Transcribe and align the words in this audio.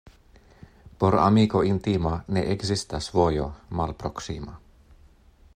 Por 1.03 1.17
amiko 1.23 1.61
intima 1.73 2.15
ne 2.37 2.45
ekzistas 2.55 3.13
vojo 3.19 3.47
malproksima. 3.81 4.61